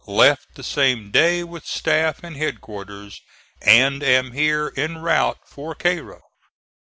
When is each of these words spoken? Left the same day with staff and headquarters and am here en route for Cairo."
Left 0.07 0.55
the 0.55 0.63
same 0.63 1.11
day 1.11 1.43
with 1.43 1.63
staff 1.63 2.23
and 2.23 2.35
headquarters 2.35 3.21
and 3.61 4.01
am 4.01 4.31
here 4.31 4.73
en 4.75 4.97
route 4.97 5.37
for 5.47 5.75
Cairo." 5.75 6.23